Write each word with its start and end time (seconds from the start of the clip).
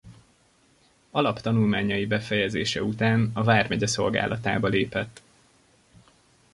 Alap 1.11 1.41
tanulmányai 1.41 2.05
befejezése 2.05 2.83
után 2.83 3.31
a 3.33 3.43
vármegye 3.43 3.87
szolgálatába 3.87 4.67
lépett. 4.67 5.21